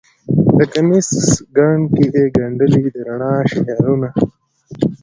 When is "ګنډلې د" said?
2.37-2.95